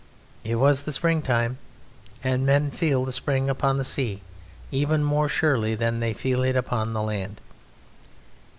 It 0.43 0.55
was 0.55 0.81
the 0.81 0.91
springtime; 0.91 1.59
and 2.23 2.43
men 2.43 2.71
feel 2.71 3.05
the 3.05 3.11
spring 3.11 3.47
upon 3.51 3.77
the 3.77 3.83
sea 3.83 4.23
even 4.71 5.03
more 5.03 5.29
surely 5.29 5.75
than 5.75 5.99
they 5.99 6.11
feel 6.13 6.41
it 6.41 6.55
upon 6.55 6.93
the 6.93 7.03
land. 7.03 7.39